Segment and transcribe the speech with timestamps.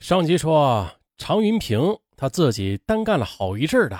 [0.00, 3.98] 上集说，常云平他自己单干了好一阵的，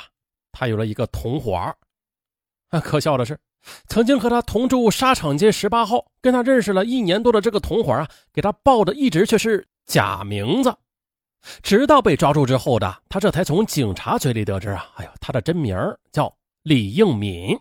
[0.52, 1.74] 他有了一个同伙啊，
[2.80, 3.38] 可笑的是，
[3.88, 10.72] 曾经和他同住沙场街十八号，跟他认识了一年多的这个同伙啊，给他报的一直却是假名字。
[11.62, 15.76] 直到被抓住之后的他，这才从警察嘴里得知啊，哎呦，他的真名
[16.12, 17.58] 叫李应敏。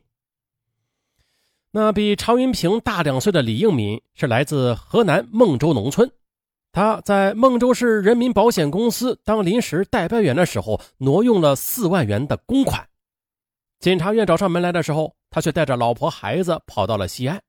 [1.72, 6.12] 那比常云平大两岁的李应敏是来自河南孟州农村。
[6.78, 12.88] 他在孟州市人民保险公司当临时代办员的时候，挪用了四万元的公款。
[13.80, 17.42] 检察院找上门来的时候，他却带着老婆孩子跑到了西安。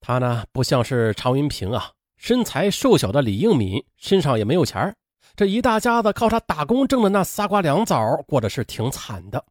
[0.00, 4.92] 他呢，不像是常云平啊，身材瘦小的李应敏身上也没有钱
[5.36, 9.44] 这一大家子靠他打工挣的那仨瓜两枣，过得是挺惨的。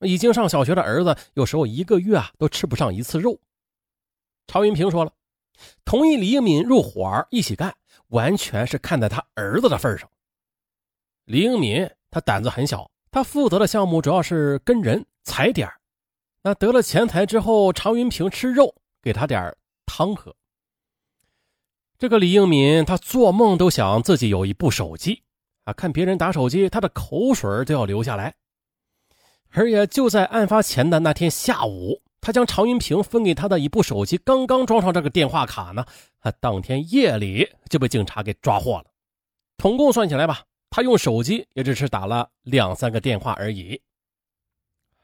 [0.00, 3.40] 已经上小学的儿子，有时候一个月啊都吃不上一次肉。
[4.46, 5.12] 常云平说了。
[5.84, 7.74] 同意李应敏入伙一起干，
[8.08, 10.08] 完全是看在他儿子的份上。
[11.24, 15.70] 李应敏他胆子很小，他负责的项目主要是跟人踩点
[16.42, 20.34] 那得了钱财之后，常云平吃肉，给他点汤喝。
[21.98, 25.22] 这个李应敏他做梦都想自己有一部手机
[25.64, 28.34] 啊，看别人打手机，他的口水都要流下来。
[29.50, 32.02] 而也就在案发前的那天下午。
[32.20, 35.84] 他将常云平分给他的一部手机刚刚装上这个电话卡呢，
[36.20, 38.86] 他当天夜里就被警察给抓获了。
[39.56, 43.80] 统共算起来吧，他用手机也只是打了两三个电话而已。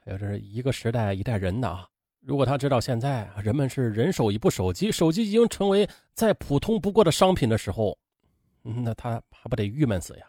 [0.05, 1.85] 哎这是一个时代一代人呐！
[2.21, 7.97] 如果他知道现在人们是人手一部手机，手机已经成为再普通不过的商品的时候，
[8.61, 10.25] 那他还不得郁闷死呀？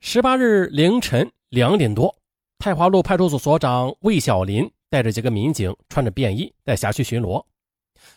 [0.00, 2.14] 十八日凌晨两点多，
[2.58, 4.70] 太华路派出所所长魏小林。
[4.94, 7.44] 带着几个民警，穿着便衣，在辖区巡逻。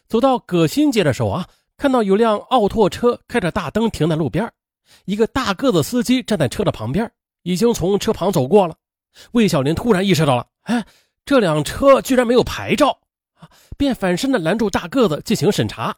[0.07, 4.47] 走到葛新街的时候啊，看到有辆奥拓车开着大灯停在路边，
[5.05, 7.11] 一个大个子司机站在车的旁边，
[7.41, 8.75] 已经从车旁走过了。
[9.31, 10.85] 魏小林突然意识到了，哎，
[11.25, 12.95] 这辆车居然没有牌照
[13.39, 15.95] 啊，便反身的拦住大个子进行审查。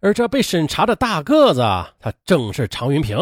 [0.00, 1.60] 而这被审查的大个子，
[2.00, 3.16] 他正是常云平。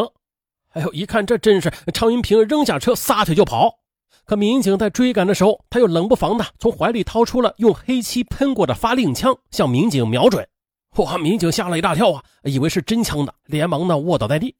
[0.73, 3.79] 哎呦，一看这真是常云平，扔下车撒腿就跑。
[4.27, 10.45] 可民警在追赶的时候，他又冷不防的从怀里掏出了用黑漆喷过的发令枪，向民警瞄准。
[10.97, 11.17] 哇！
[11.17, 14.53] 民警吓了一大跳啊，以为是真枪的，连忙的卧倒在地。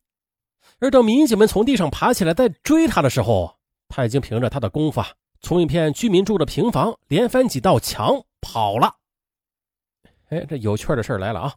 [0.80, 3.54] 而等民警们从地上爬起来再追他的时候，
[3.90, 5.08] 他已经凭着他的功夫啊，
[5.42, 8.94] 从一片居民住的平房连翻几道墙跑了。
[10.30, 11.54] 哎，这有趣的事来了啊！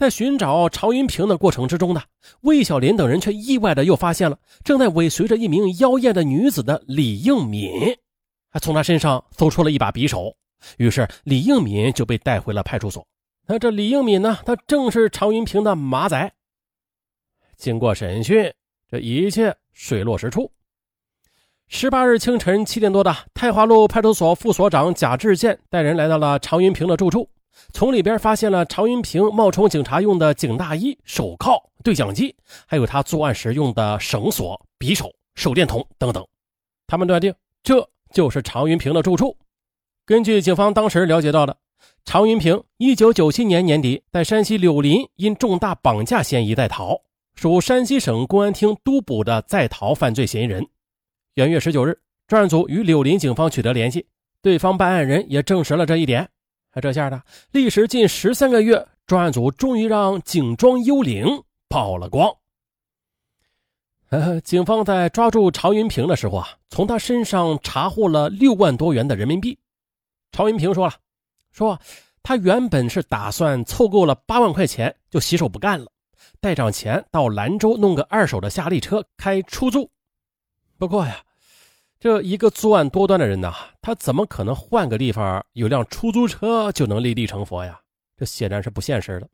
[0.00, 2.00] 在寻找常云平的过程之中呢，
[2.40, 7.70] 魏小林等人却意外的又发现了正在尾随着一名妖艳的女子的李应敏，
[8.48, 10.34] 还从他身上搜出了一把匕首。
[10.78, 13.06] 于是李应敏就被带回了派出所。
[13.46, 16.32] 那这李应敏呢，他正是常云平的马仔。
[17.58, 18.50] 经过审讯，
[18.90, 20.50] 这一切水落石出。
[21.68, 27.28] 十八日清晨七点多的，太华路派出所副所长贾志建带人来到了常云平的住处。
[27.72, 32.34] 从里边发现了常云平冒充警察用的警大衣、手铐、对讲机，
[32.66, 36.26] 还有他作案时用的绳索、匕首、手电筒等等。
[36.86, 37.32] 他们断定
[37.62, 39.36] 这就是常云平的住处。
[40.04, 41.56] 根据警方当时了解到的，
[42.04, 47.02] 常云平1997年年底在山西柳林因重大绑架嫌疑在逃，
[47.36, 50.66] 属山西省公安厅督捕的在逃犯罪嫌疑人。
[51.34, 54.06] 元月十九日，专案组与柳林警方取得联系，
[54.42, 56.28] 对方办案人也证实了这一点。
[56.70, 62.32] 啊，这下呢历时近十三个月，专案组终于让警庄幽灵曝了光。
[64.10, 69.58] 呃， 警方在抓住常云平的时候啊，从他身上查获了六万多元的人民币。
[70.30, 70.94] 常云平说了，
[71.50, 71.80] 说
[72.22, 75.90] 他原本是打算凑够了八万块钱就洗手不干了，
[76.40, 79.90] 带上钱到兰州弄个二手的夏利车开出租。
[80.78, 81.24] 不过呀。
[82.00, 87.78] 这一个作案多端的人呐，他怎么可能换个地方有辆出租车就能立地成佛呀？
[88.16, 89.28] 这显然是不现实的。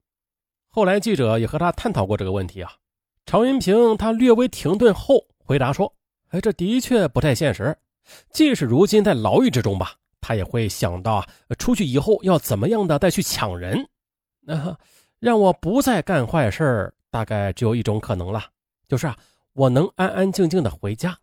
[0.69, 2.73] 后来记者也和他探讨过这个问题啊。
[3.25, 5.95] 常云平他略微停顿后回答说
[6.31, 7.77] ：“哎，这的确不太现实。
[8.33, 11.25] 即使如今在牢狱之中吧，他也会想到，
[11.61, 13.89] 出去以后要怎么样的再去抢人。
[14.41, 14.77] 那
[15.21, 18.45] 让我不再干坏事大概只有一种可能了，
[18.89, 19.17] 就是啊，
[19.53, 21.17] 我能安安静静的回家。”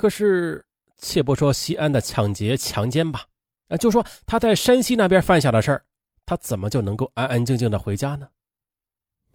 [0.00, 0.64] 可是，
[0.96, 3.26] 且不说西安的抢劫、强奸吧，
[3.68, 5.84] 啊，就说他在山西那边犯下的事儿，
[6.24, 8.26] 他怎么就能够安安静静的回家呢？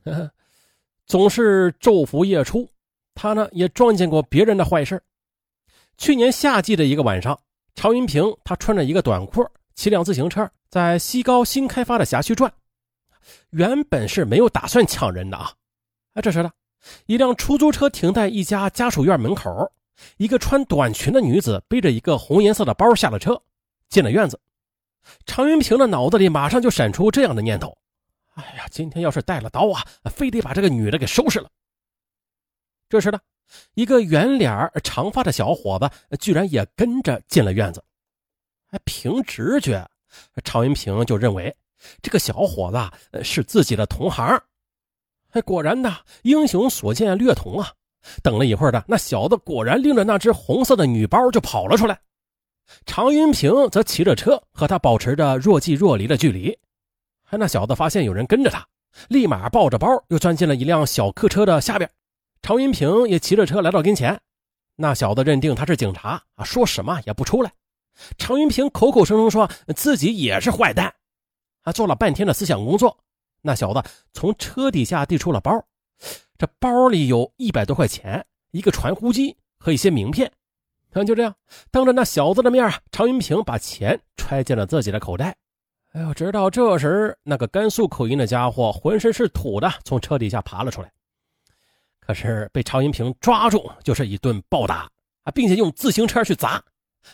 [0.06, 0.32] 呵 呵
[1.06, 2.68] 总是昼伏夜出，
[3.14, 5.00] 他呢也撞见过别人的坏事
[6.00, 7.40] 去年夏季的一个晚上，
[7.76, 12.52] 常云平他穿着一个短裤，骑辆自行车在西高新开发的辖区转，
[13.52, 15.54] 原本是没有打算抢人的啊，
[16.16, 16.52] 啊，这时呢，
[17.06, 19.72] 一辆出租车停在一家家属院门口，
[20.18, 23.42] 一个穿短裙的女子背着一个红颜色的包下了车，
[23.90, 24.40] 进了院子。
[25.26, 27.78] 常云平的脑子里马上就闪出这样的念头
[28.34, 31.50] ：“哎呀，今天要是带了刀啊，非得把这个女的给收拾了。”
[32.90, 33.20] 这时呢，
[33.76, 37.84] 一个圆脸长发的小伙子居然也跟着进了院子。
[38.72, 39.88] 哎，凭直觉，
[40.44, 41.56] 常云平就认为
[42.02, 44.42] 这个小伙子是自己的同行。
[45.32, 47.72] 哎，果然的，英雄所见略同啊！
[48.22, 52.00] 等了一会儿的，那小子果然拎着那只红色的女包就跑了出来。
[52.86, 56.58] 常云平则骑着车和他保持着若即若离的距离。
[57.32, 58.66] 那小子发现有人跟着他，
[59.10, 61.90] 立马抱着包又钻进了一辆小客车的下边。
[62.42, 64.20] 常云平也骑着车来到跟前。
[64.76, 67.52] 那小子认定他是警察啊，说什么也不出来。
[68.18, 70.94] 常云平口口声声说自己也是坏蛋，
[71.64, 72.98] 啊，做了半天的思想工作。
[73.42, 75.52] 那小子从车底下递出了包，
[76.38, 80.32] 这包里有一百多块钱，一个传呼机和一些名片。
[81.06, 81.36] 就这样，
[81.72, 85.36] 当着那小子的面啊常云平把钱揣进了自己的口袋。
[85.92, 90.90] 哎呦，直到这时，那个甘肃口音的家伙浑身是土的，从车底下爬了出来。
[92.00, 94.90] 可是被常云平抓住，就是一顿暴打
[95.24, 96.64] 啊，并且用自行车去砸，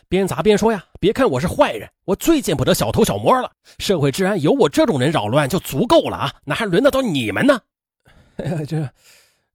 [0.08, 3.52] 边砸边说呀：“别看我是坏人，我最见不得小偷小摸了。
[3.80, 7.60] 社会治安有我这种人扰乱就足够了啊，哪还轮得到你们呢？”
[8.68, 8.90] 这。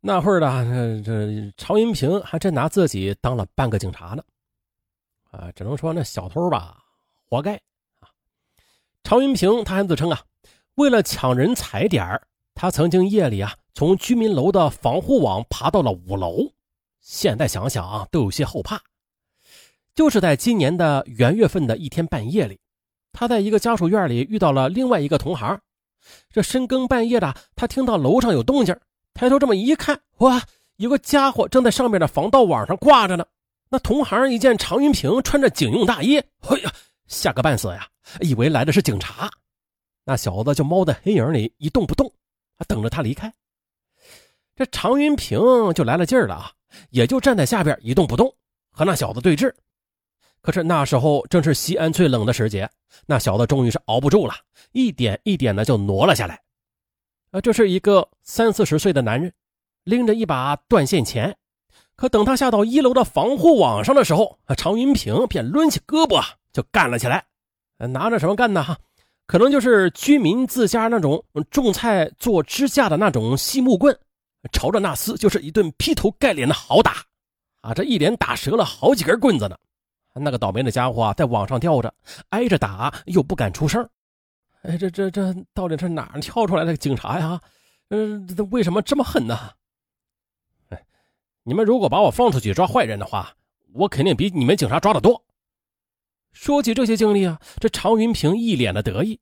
[0.00, 4.22] 那会儿的这这常云平还真拿自己当了半个警察呢，
[5.32, 6.78] 啊，只能说那小偷吧，
[7.28, 7.54] 活该
[7.98, 8.06] 啊！
[9.02, 10.22] 常云平他还自称啊，
[10.76, 12.20] 为了抢人踩点
[12.54, 16.52] 他曾经夜里啊从居民楼的防护网爬到了五楼。
[17.00, 18.80] 现在想想啊，都有些后怕。
[19.94, 22.60] 就是在今年的元月份的一天半夜里，
[23.12, 25.60] 他在一个家属院里遇到了另外一个同行。
[26.30, 28.78] 这深更半夜的，他听到楼上有动静。
[29.14, 30.42] 抬头这么一看，哇，
[30.76, 33.24] 有个家伙正在上面的防盗网上挂着呢。
[33.68, 36.72] 那同行一见常云平穿着警用大衣，哎呀，
[37.06, 37.88] 吓个半死呀，
[38.20, 39.30] 以为来的是警察。
[40.04, 42.12] 那小子就猫在黑影里一动不动，
[42.68, 43.32] 等着他离开。
[44.54, 45.38] 这常云平
[45.74, 46.52] 就来了劲儿了啊，
[46.90, 48.32] 也就站在下边一动不动，
[48.70, 49.52] 和那小子对峙。
[50.46, 52.70] 可是那时候正是西安最冷的时节，
[53.04, 54.34] 那小子终于是熬不住了，
[54.70, 56.40] 一点一点的就挪了下来。
[57.32, 59.32] 啊，这是一个三四十岁的男人，
[59.82, 61.36] 拎着一把断线钳。
[61.96, 67.24] 可等他下到一楼的防护网上的时候，啊，常云平便抡起胳膊就干了起来。
[67.78, 68.62] 拿着什么干呢？
[68.62, 68.78] 哈，
[69.26, 73.98] 可能就是居民自家那种种菜做支架的那种细木棍，
[74.52, 77.02] 朝着那厮就是一顿劈头盖脸的好打。
[77.62, 79.58] 啊，这一连打折了好几根棍子呢。
[80.18, 81.92] 那个倒霉的家伙啊在网上吊着，
[82.30, 83.88] 挨着打又不敢出声。
[84.62, 87.40] 哎，这这这到底是哪儿跳出来的警察呀？
[87.90, 89.38] 嗯，为什么这么狠呢？
[90.70, 90.84] 哎，
[91.44, 93.32] 你们如果把我放出去抓坏人的话，
[93.74, 95.22] 我肯定比你们警察抓的多。
[96.32, 99.18] 说起这些经历啊，这常云平一脸的得意。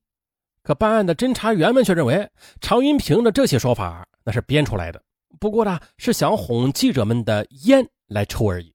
[0.63, 2.27] 可办案的侦查员们却认为，
[2.59, 4.99] 常云平的这些说法那是编出来的，
[5.39, 8.74] 不过呢是想哄记者们的烟来抽而已。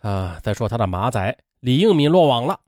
[0.00, 2.60] 啊，再说他的马仔李应敏落网了。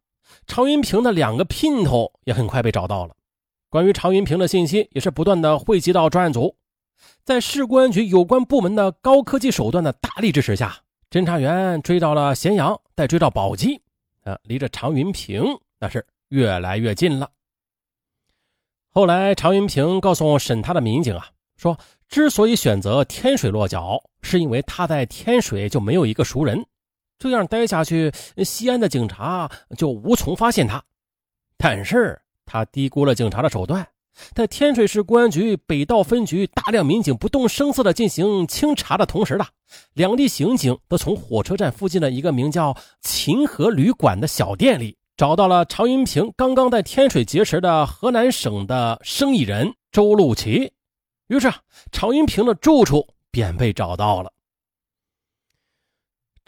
[0.47, 3.15] 常云平的两个姘头也很快被找到了。
[3.69, 6.57] 关于常云平的信息也是不断的汇集到专案组，
[7.25, 10.77] 在市公安局有关部门的高科技手段的大力支持下，
[11.11, 13.81] 侦查员追到了咸阳，再追到宝鸡，
[14.25, 15.45] 啊，离着常云平
[15.79, 17.31] 那是越来越近了。
[18.93, 26.67] 后来，常云平告诉审他的民警啊，说之所以选择天水落脚，是因为他在天水就没有一个熟人。
[27.21, 30.83] 这样待下去，西安的警察就无从发现他。
[31.59, 33.87] 但是他低估了警察的手段，
[34.35, 39.47] 在天水市公安局北道分局大量民警不动声色地进行清查的同时的，
[39.93, 50.73] 两地刑警都从火车站附近的一个名叫“秦河旅馆”的小店里找到了常云平刚刚在天水结识的河南省的生意人周路奇。
[51.27, 51.53] 于是，
[51.93, 54.33] 常云平的住处便被找到了。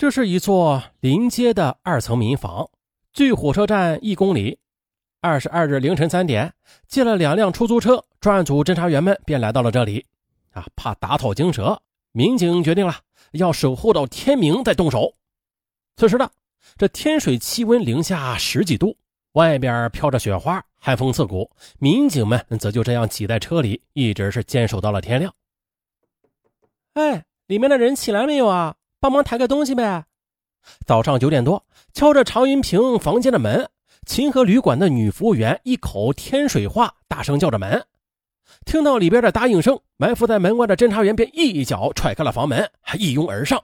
[0.03, 2.69] 这是一座临街的二层民房，
[3.13, 4.59] 距火车站一公里。
[5.21, 6.53] 二十二日凌晨三点，
[6.89, 10.05] 借了两辆出租车，专案组侦查员们便来到了这里。
[10.51, 11.81] 啊，怕打草惊蛇，
[12.11, 12.97] 民警决定了
[13.31, 15.15] 要守候到天明再动手。
[15.95, 16.29] 此时的
[16.77, 18.97] 这天水气温零下十几度，
[19.35, 21.49] 外边飘着雪花，寒风刺骨。
[21.79, 25.33] 民警们则就这样挤在车里，一直是坚守到了天亮。
[26.95, 28.75] 哎，里面的人起来没有啊？
[29.03, 30.05] 帮忙抬个东西呗！
[30.87, 33.69] 早上九点多，敲着常云平房间的门，
[34.07, 37.85] 秦河旅馆的女服务员一口天水话大声叫着门。
[38.65, 43.61] 听到里边的答应声，埋伏在门外的侦查员便一脚踹开了房门，还一拥而上，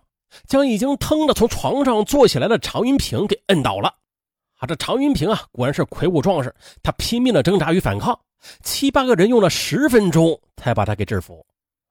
[0.49, 3.95] 将已经腾的从床上坐起来的常云平给摁倒了。
[4.59, 6.53] 啊，这常云平啊，果然是魁梧壮士，
[6.83, 8.19] 他拼命的挣扎与反抗，
[8.65, 11.47] 七八个人用了十分钟才把他给制服，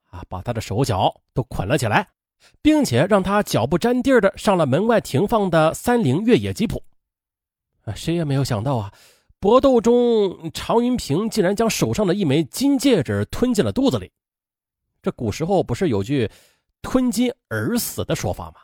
[0.10, 2.06] 啊，把他的手脚都捆了起来，
[2.62, 6.82] 并且让他脚不沾地儿的上了门外停放的三菱越野吉普。
[7.84, 8.92] 啊，谁也没有想到啊。
[9.40, 14.12] 搏斗中，常云平竟然将手上的一枚金戒指吞进了肚子里。
[15.02, 16.30] 这古时候不是有句
[16.82, 18.56] “吞金而死”的说法吗？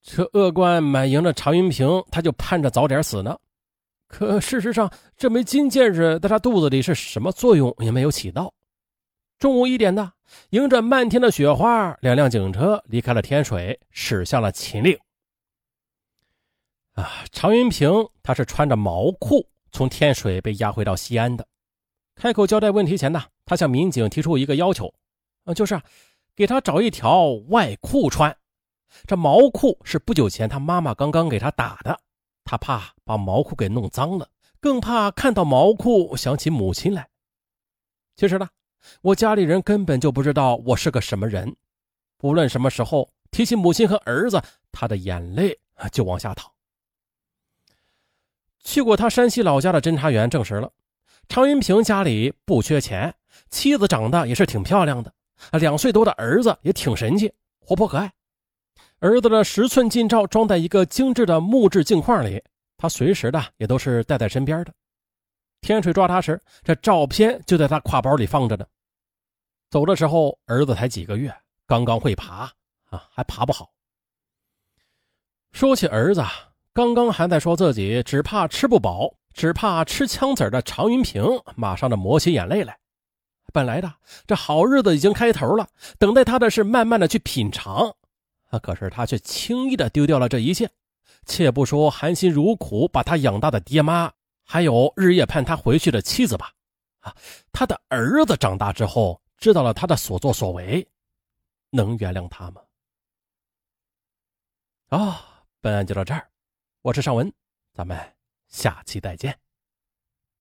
[0.00, 3.36] 这恶贯满盈的常云平，他就盼着早点死呢。
[4.06, 8.52] 可事实上，这枚金戒指在他肚子里是什么作用也没有起到。
[9.42, 10.12] 中午一点的，
[10.50, 14.96] 迎着漫天的雪花，两辆警车离开了天水，驶向了秦岭。
[16.92, 17.90] 啊，常云平
[18.22, 19.44] 他是穿着毛裤。
[19.72, 21.44] 从天水被押回到西安的，
[22.14, 24.94] 开口交代问题前呢，他向民警提出一个要求，
[25.42, 25.82] 啊，就是
[26.36, 28.36] 给他找一条外裤穿。
[29.08, 31.98] 这毛裤是不久前他妈妈刚刚给他打的，
[32.44, 34.28] 他怕把毛裤给弄脏了，
[34.60, 37.08] 更怕看到毛裤想起母亲来。
[38.14, 38.48] 其实呢，
[39.00, 41.54] 我家里人根本就不知道我是个什么人，
[42.16, 45.58] 不论什么时候提起母亲和儿子，他的眼泪
[45.90, 46.50] 就往下淌。
[48.64, 50.70] 去过他山西老家的侦查员证实了，
[51.28, 53.12] 常云平家里不缺钱，
[53.50, 55.12] 妻子长得也是挺漂亮的，
[55.58, 58.12] 两岁多的儿子也挺神气、活泼可爱。
[59.00, 62.40] 儿子的十寸近照装在一个精致的木质镜框里，
[62.76, 64.72] 他随时的也都是带在身边的。
[65.62, 68.66] 天水抓他时，这照片就在他挎包里放着呢。
[69.70, 71.34] 走的时候，儿子才几个月，
[71.66, 72.52] 刚刚会爬
[72.90, 73.72] 啊，还爬不好。
[75.52, 76.22] 说起儿子。
[76.74, 81.22] 刚刚还在说自己只怕吃不饱，只怕吃枪子的常云平，
[81.54, 82.78] 马上的抹起眼泪来。
[83.52, 83.92] 本来的
[84.26, 87.94] 这好日子已经开头了，等待他的是慢慢的去品尝，
[88.48, 90.70] 啊，可是他却轻易的丢掉了这一切。
[91.26, 94.10] 且不说含辛茹苦把他养大的爹妈，
[94.44, 96.52] 还有日夜盼他回去的妻子吧，
[97.00, 97.16] 啊，
[97.52, 100.86] 他的儿子长大之后知道了他的所作所为，
[101.70, 102.62] 能原谅他吗？
[104.88, 106.30] 啊，本案就到这儿。
[106.82, 107.32] 我是尚文，
[107.72, 107.98] 咱们
[108.48, 109.38] 下期再见。